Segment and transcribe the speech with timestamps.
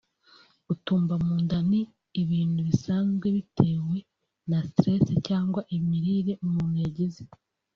[0.67, 1.81] Gutumba mu nda ni
[2.21, 3.97] ibintu bisanzwe bitewe
[4.49, 7.21] na stress cyangwa imirire umuntu yagize